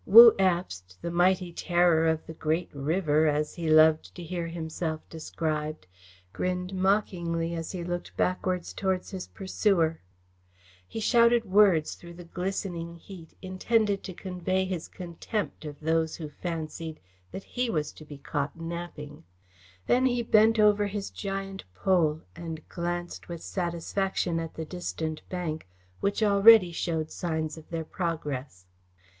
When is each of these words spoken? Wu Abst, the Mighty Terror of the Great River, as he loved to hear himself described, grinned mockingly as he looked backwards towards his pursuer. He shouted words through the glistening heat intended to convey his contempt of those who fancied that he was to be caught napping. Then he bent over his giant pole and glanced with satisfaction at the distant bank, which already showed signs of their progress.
Wu 0.07 0.31
Abst, 0.39 0.97
the 1.03 1.11
Mighty 1.11 1.53
Terror 1.53 2.07
of 2.07 2.25
the 2.25 2.33
Great 2.33 2.71
River, 2.73 3.27
as 3.27 3.53
he 3.53 3.69
loved 3.69 4.15
to 4.15 4.23
hear 4.23 4.47
himself 4.47 5.07
described, 5.09 5.85
grinned 6.33 6.73
mockingly 6.73 7.53
as 7.53 7.71
he 7.71 7.83
looked 7.83 8.17
backwards 8.17 8.73
towards 8.73 9.11
his 9.11 9.27
pursuer. 9.27 10.01
He 10.87 10.99
shouted 10.99 11.45
words 11.45 11.93
through 11.93 12.15
the 12.15 12.23
glistening 12.23 12.95
heat 12.95 13.35
intended 13.43 14.01
to 14.05 14.13
convey 14.15 14.65
his 14.65 14.87
contempt 14.87 15.65
of 15.65 15.79
those 15.79 16.15
who 16.15 16.29
fancied 16.29 16.99
that 17.31 17.43
he 17.43 17.69
was 17.69 17.91
to 17.91 18.03
be 18.03 18.17
caught 18.17 18.59
napping. 18.59 19.23
Then 19.85 20.07
he 20.07 20.23
bent 20.23 20.57
over 20.57 20.87
his 20.87 21.11
giant 21.11 21.63
pole 21.75 22.21
and 22.35 22.67
glanced 22.69 23.29
with 23.29 23.43
satisfaction 23.43 24.39
at 24.39 24.55
the 24.55 24.65
distant 24.65 25.21
bank, 25.29 25.67
which 25.99 26.23
already 26.23 26.71
showed 26.71 27.11
signs 27.11 27.55
of 27.55 27.69
their 27.69 27.85
progress. 27.85 28.65